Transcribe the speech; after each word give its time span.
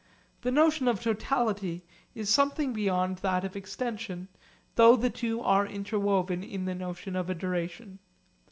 The 0.41 0.49
notion 0.49 0.87
of 0.87 0.99
totality 0.99 1.83
is 2.15 2.27
something 2.27 2.73
beyond 2.73 3.17
that 3.19 3.45
of 3.45 3.55
extension, 3.55 4.29
though 4.73 4.95
the 4.95 5.11
two 5.11 5.41
are 5.41 5.67
interwoven 5.67 6.43
in 6.43 6.65
the 6.65 6.73
notion 6.73 7.15
of 7.15 7.29
a 7.29 7.35
duration. 7.35 7.99